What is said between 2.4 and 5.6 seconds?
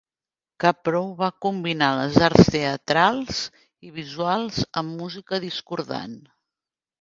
teatrals i visuals amb música